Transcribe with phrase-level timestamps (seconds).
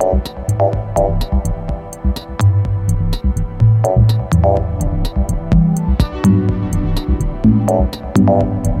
[0.00, 0.28] Thank
[8.68, 8.79] you.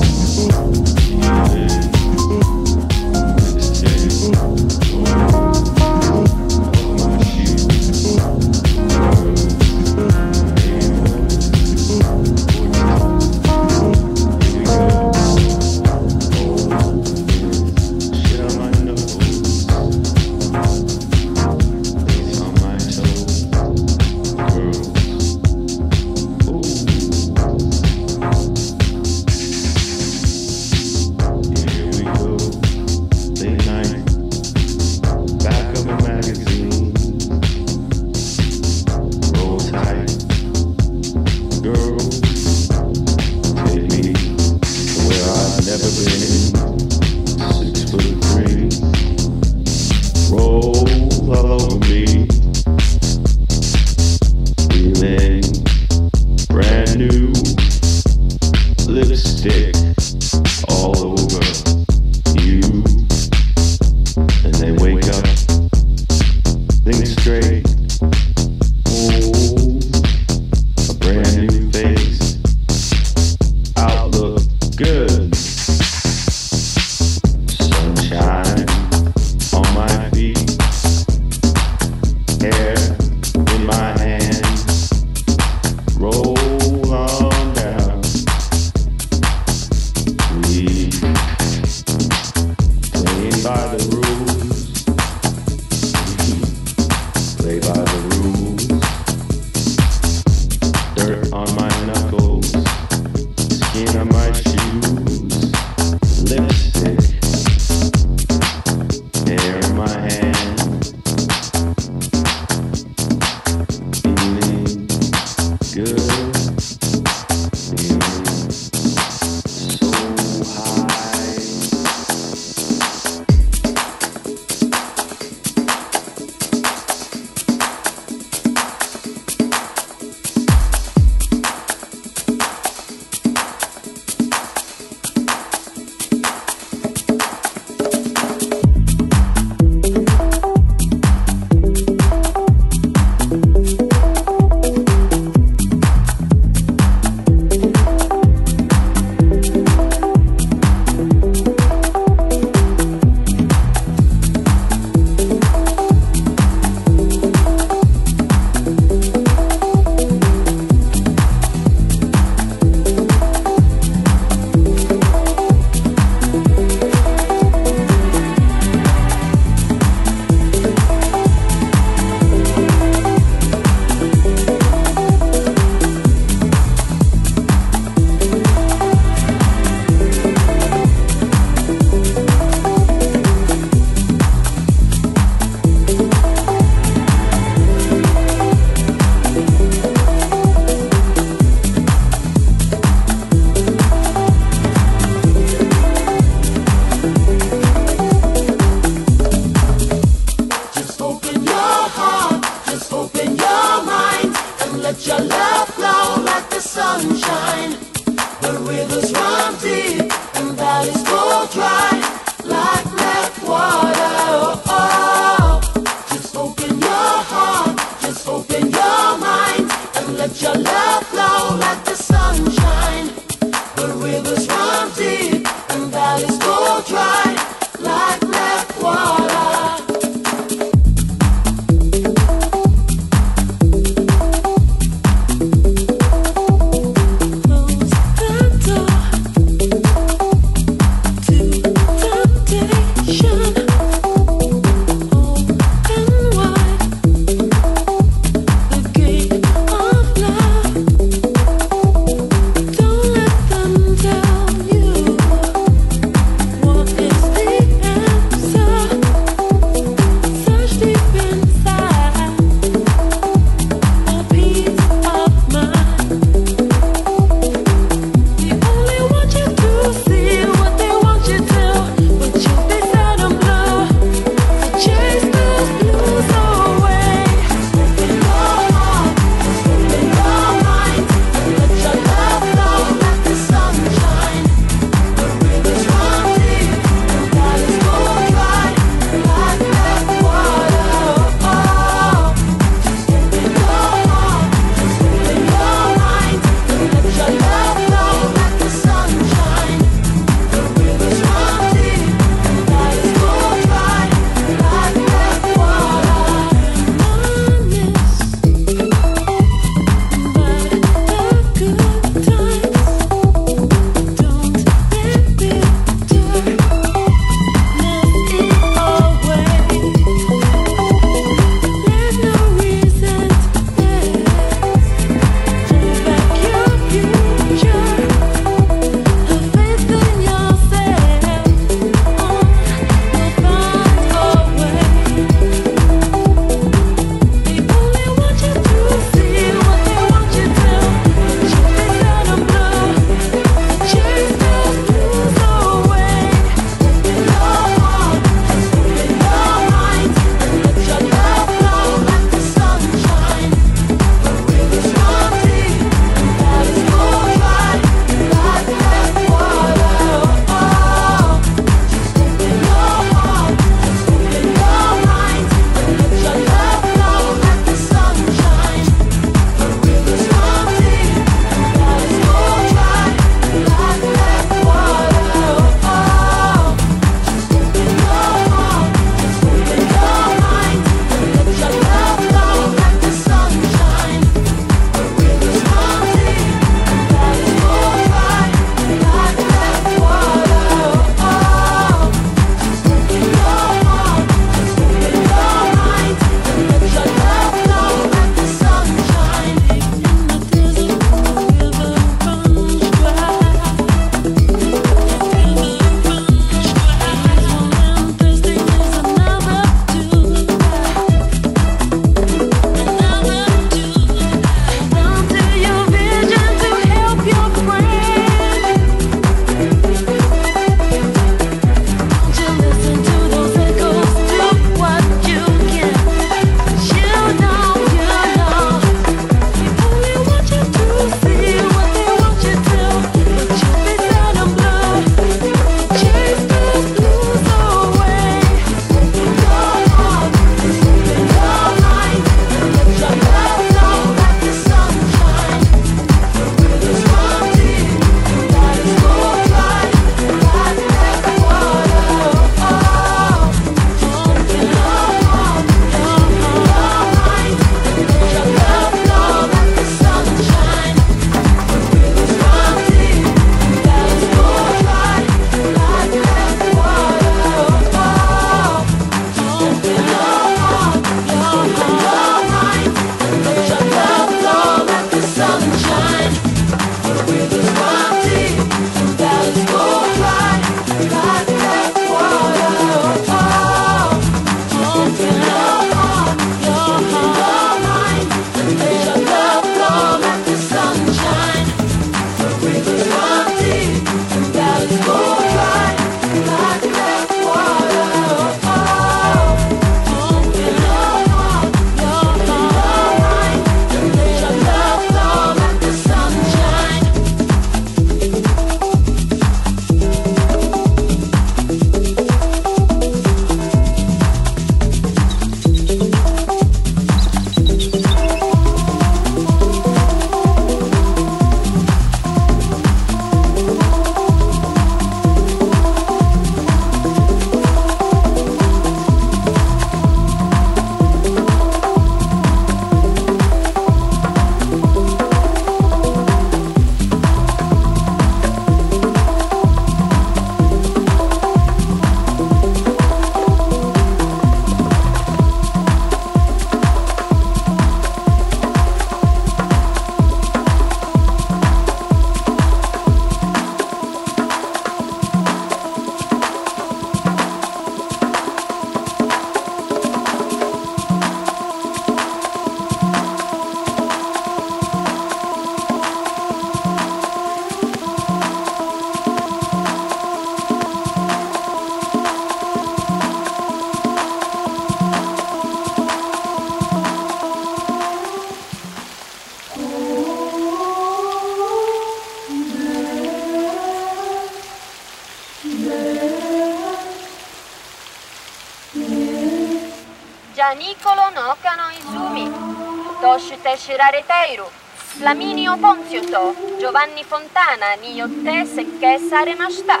[595.78, 600.00] Flaminio Ponzio to, Giovanni Fontana ni yotte sekke saremashita.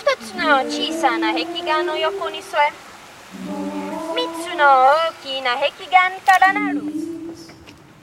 [0.00, 2.72] 二つの小さな壁画の横に添え、
[4.14, 6.80] 三つの大きな壁画からなる。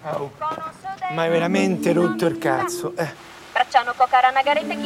[0.03, 2.93] 袖 Ma hai veramente rotto il cazzo.
[2.95, 3.13] Eh.
[3.53, 4.77] ブラッチャーの子から流れて